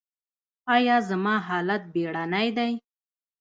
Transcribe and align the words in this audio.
ایا 0.75 0.97
زما 1.09 1.35
حالت 1.47 1.81
بیړنی 1.93 2.49
دی؟ 2.57 2.71